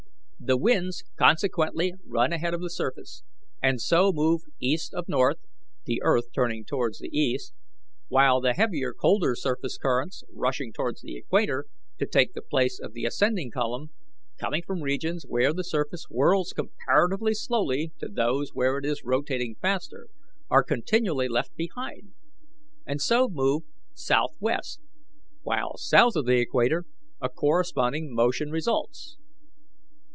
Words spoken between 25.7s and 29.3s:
south of the equator a corresponding motion results.